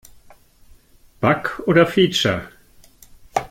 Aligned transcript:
Bug 1.19 1.59
oder 1.67 1.85
Feature? 1.85 2.49